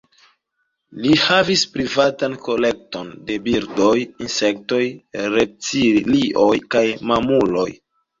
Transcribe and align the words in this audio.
Li 1.01 1.09
havis 1.23 1.65
privatan 1.73 2.37
kolekton 2.47 3.11
de 3.27 3.35
birdoj, 3.47 3.91
insektoj, 4.29 4.79
reptilioj 5.35 6.49
kaj 6.77 6.83
mamuloj. 7.13 7.69